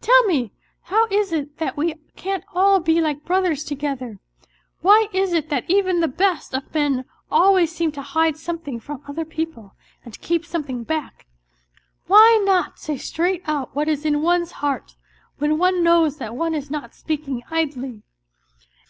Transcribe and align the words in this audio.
Tell 0.00 0.22
me, 0.22 0.50
how 0.84 1.06
is 1.10 1.30
it 1.30 1.58
that 1.58 1.76
we 1.76 1.92
can't 2.16 2.42
all 2.54 2.80
be 2.80 3.02
like 3.02 3.22
brothers 3.26 3.62
together? 3.64 4.18
Why 4.80 5.08
is 5.12 5.34
it 5.34 5.50
that 5.50 5.68
even 5.68 6.00
the 6.00 6.08
best 6.08 6.54
of 6.54 6.72
men 6.72 7.04
always 7.30 7.70
seem 7.70 7.92
to 7.92 8.00
hide 8.00 8.38
something 8.38 8.80
from 8.80 9.02
other 9.06 9.26
people 9.26 9.74
and 10.02 10.14
to 10.14 10.20
keep 10.20 10.46
something 10.46 10.84
back? 10.84 11.26
Why 12.06 12.40
not 12.46 12.78
say 12.78 12.96
straight 12.96 13.42
out 13.44 13.76
what 13.76 13.90
is 13.90 14.06
in 14.06 14.22
one's 14.22 14.52
heart, 14.52 14.96
when 15.36 15.58
one 15.58 15.84
knows 15.84 16.16
that 16.16 16.34
one 16.34 16.54
is 16.54 16.70
not 16.70 16.94
speaking 16.94 17.42
idly 17.50 18.00